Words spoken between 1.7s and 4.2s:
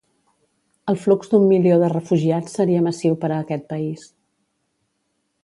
de refugiats seria massiu per a aquest país.